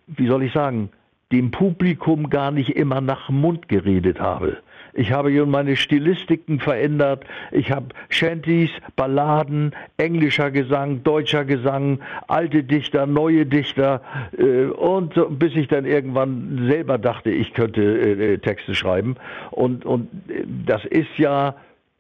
[0.07, 0.91] wie soll ich sagen,
[1.31, 4.59] dem Publikum gar nicht immer nach Mund geredet habe.
[4.95, 7.25] Ich habe meine Stilistiken verändert.
[7.51, 14.01] Ich habe Shanties, Balladen, englischer Gesang, deutscher Gesang, alte Dichter, neue Dichter
[14.39, 19.17] äh, und so, bis ich dann irgendwann selber dachte, ich könnte äh, äh Texte schreiben.
[19.51, 21.57] Und, und äh, das ist ja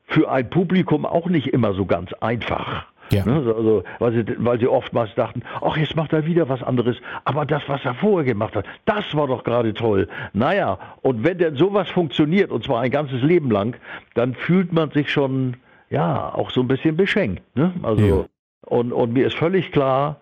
[0.06, 2.86] für ein Publikum auch nicht immer so ganz einfach.
[3.10, 3.24] Ja.
[3.24, 6.96] Ne, also, weil, sie, weil sie oftmals dachten, ach, jetzt macht er wieder was anderes.
[7.24, 10.08] Aber das, was er vorher gemacht hat, das war doch gerade toll.
[10.32, 13.76] Naja, und wenn denn sowas funktioniert, und zwar ein ganzes Leben lang,
[14.14, 15.56] dann fühlt man sich schon,
[15.90, 17.42] ja, auch so ein bisschen beschenkt.
[17.56, 17.72] Ne?
[17.82, 18.24] Also, ja.
[18.66, 20.16] und, und mir ist völlig klar,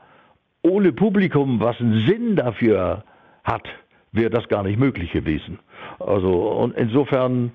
[0.63, 3.05] ohne Publikum, was einen Sinn dafür
[3.45, 3.69] hat,
[4.13, 5.59] wäre das gar nicht möglich gewesen.
[5.99, 7.53] Also und insofern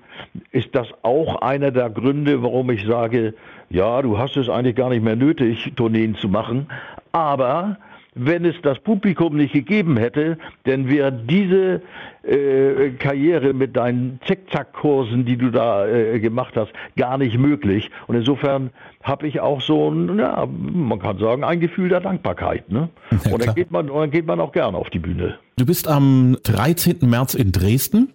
[0.50, 3.34] ist das auch einer der Gründe, warum ich sage,
[3.70, 6.66] ja, du hast es eigentlich gar nicht mehr nötig, Tourneen zu machen,
[7.12, 7.78] aber
[8.18, 11.82] wenn es das Publikum nicht gegeben hätte, dann wäre diese
[12.22, 17.90] äh, Karriere mit deinen Zickzack-Kursen, die du da äh, gemacht hast, gar nicht möglich.
[18.06, 18.70] Und insofern
[19.02, 22.70] habe ich auch so ein, ja, man kann sagen, ein Gefühl der Dankbarkeit.
[22.70, 22.88] Ne?
[23.24, 25.38] Ja, und dann geht, man, dann geht man auch gerne auf die Bühne.
[25.56, 26.98] Du bist am 13.
[27.02, 28.14] März in Dresden.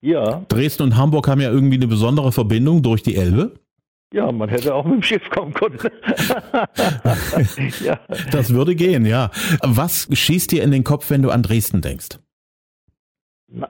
[0.00, 0.42] Ja.
[0.48, 3.52] Dresden und Hamburg haben ja irgendwie eine besondere Verbindung durch die Elbe.
[4.12, 5.78] Ja, man hätte auch mit dem Schiff kommen können.
[7.84, 7.98] ja.
[8.32, 9.30] Das würde gehen, ja.
[9.62, 12.18] Was schießt dir in den Kopf, wenn du an Dresden denkst?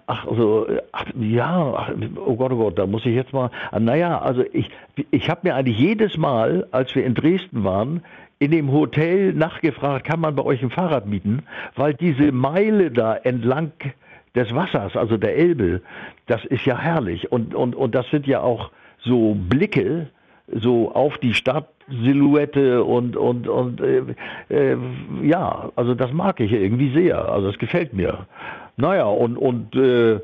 [0.06, 4.18] Ach, also, ach, ja, ach, oh Gott, oh Gott, da muss ich jetzt mal, naja,
[4.20, 4.70] also ich,
[5.10, 8.02] ich habe mir eigentlich jedes Mal, als wir in Dresden waren,
[8.38, 11.44] in dem Hotel nachgefragt, kann man bei euch ein Fahrrad mieten?
[11.76, 13.72] Weil diese Meile da entlang
[14.34, 15.82] des Wassers, also der Elbe,
[16.26, 17.30] das ist ja herrlich.
[17.32, 18.70] Und, und, und das sind ja auch
[19.02, 20.08] so Blicke,
[20.52, 24.02] so auf die Stadtsilhouette und und und äh,
[24.48, 24.76] äh,
[25.22, 27.28] ja, also das mag ich irgendwie sehr.
[27.28, 28.26] Also das gefällt mir.
[28.76, 30.20] Naja und und äh,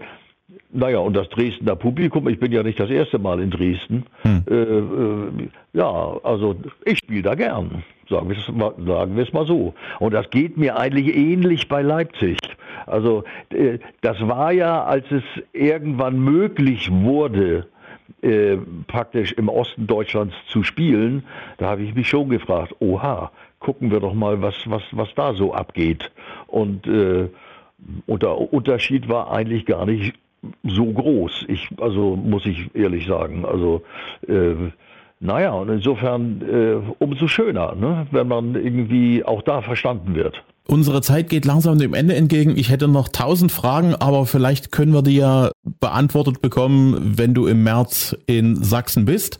[0.70, 4.04] naja, und das Dresdner Publikum, ich bin ja nicht das erste Mal in Dresden.
[4.22, 4.44] Hm.
[4.48, 9.32] Äh, äh, ja, also ich spiele da gern, sagen wir, es mal, sagen wir es
[9.32, 9.74] mal so.
[9.98, 12.38] Und das geht mir eigentlich ähnlich bei Leipzig.
[12.86, 17.66] Also äh, das war ja, als es irgendwann möglich wurde,
[18.22, 21.24] äh, praktisch im Osten Deutschlands zu spielen,
[21.58, 25.34] da habe ich mich schon gefragt, oha, gucken wir doch mal, was, was, was da
[25.34, 26.10] so abgeht.
[26.46, 27.28] Und, äh,
[28.06, 30.14] und der Unterschied war eigentlich gar nicht
[30.62, 31.46] so groß.
[31.48, 33.44] Ich, also muss ich ehrlich sagen.
[33.44, 33.82] Also
[34.28, 34.70] äh,
[35.18, 40.44] naja, und insofern äh, umso schöner, ne, wenn man irgendwie auch da verstanden wird.
[40.68, 42.56] Unsere Zeit geht langsam dem Ende entgegen.
[42.56, 45.50] Ich hätte noch tausend Fragen, aber vielleicht können wir die ja
[45.80, 49.38] beantwortet bekommen, wenn du im März in Sachsen bist.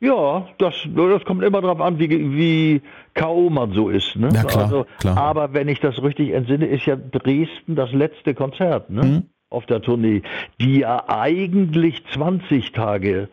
[0.00, 2.82] Ja, das, das kommt immer darauf an, wie, wie
[3.14, 3.48] K.O.
[3.48, 4.16] man so ist.
[4.16, 4.28] Ne?
[4.34, 5.16] Ja, klar, also, klar.
[5.16, 9.02] Aber wenn ich das richtig entsinne, ist ja Dresden das letzte Konzert ne?
[9.02, 9.22] Mhm.
[9.48, 10.22] auf der Tournee,
[10.60, 13.28] die ja eigentlich 20 Tage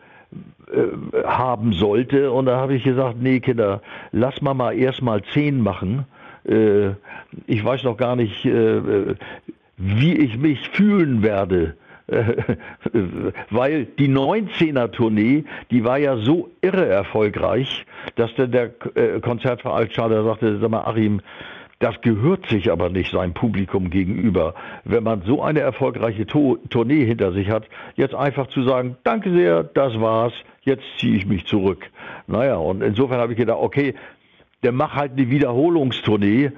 [0.72, 2.30] äh, haben sollte.
[2.30, 6.06] Und da habe ich gesagt, nee Kinder, lass mal mal erst mal 10 machen
[6.50, 6.94] äh,
[7.46, 9.14] ich weiß noch gar nicht, äh,
[9.76, 11.76] wie ich mich fühlen werde.
[13.50, 17.86] weil die 19er Tournee, die war ja so irre erfolgreich,
[18.16, 21.20] dass der, der äh, Konzertveranstalter sagte, sag mal Achim,
[21.80, 27.06] das gehört sich aber nicht seinem Publikum gegenüber, wenn man so eine erfolgreiche to Tournee
[27.06, 31.46] hinter sich hat, jetzt einfach zu sagen, danke sehr, das war's, jetzt ziehe ich mich
[31.46, 31.90] zurück.
[32.26, 33.94] Naja, und insofern habe ich gedacht, okay,
[34.62, 36.52] der macht halt eine Wiederholungstournee.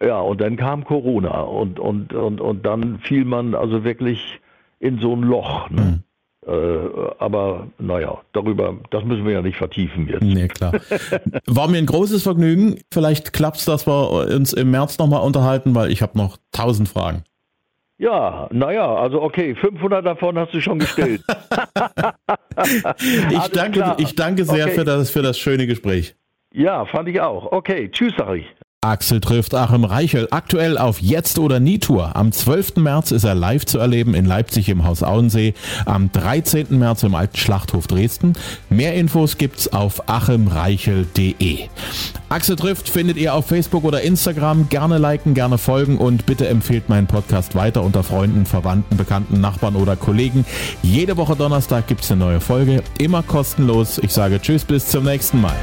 [0.00, 4.40] Ja, und dann kam Corona und, und, und, und dann fiel man also wirklich
[4.78, 5.68] in so ein Loch.
[5.70, 5.82] Ne?
[5.82, 6.02] Mhm.
[6.46, 10.22] Äh, aber naja, darüber, das müssen wir ja nicht vertiefen jetzt.
[10.22, 10.72] Nee, klar.
[11.46, 12.78] War mir ein großes Vergnügen.
[12.92, 16.88] Vielleicht klappt es, dass wir uns im März nochmal unterhalten, weil ich habe noch tausend
[16.88, 17.24] Fragen.
[17.98, 21.20] Ja, naja, also okay, 500 davon hast du schon gestellt.
[23.30, 24.74] ich, danke, ich danke sehr okay.
[24.74, 26.14] für, das, für das schöne Gespräch.
[26.52, 27.52] Ja, fand ich auch.
[27.52, 28.46] Okay, tschüss, sag ich.
[28.80, 32.14] Axel trifft Achim Reichel aktuell auf Jetzt oder Nie Tour.
[32.14, 32.76] Am 12.
[32.76, 36.78] März ist er live zu erleben in Leipzig im Haus Auensee, am 13.
[36.78, 38.34] März im Alten Schlachthof Dresden.
[38.70, 41.66] Mehr Infos gibt's auf achimreichel.de.
[42.28, 44.68] Axel trifft findet ihr auf Facebook oder Instagram.
[44.68, 49.74] Gerne liken, gerne folgen und bitte empfehlt meinen Podcast weiter unter Freunden, Verwandten, Bekannten, Nachbarn
[49.74, 50.44] oder Kollegen.
[50.82, 53.98] Jede Woche Donnerstag gibt's eine neue Folge, immer kostenlos.
[53.98, 55.56] Ich sage Tschüss, bis zum nächsten Mal.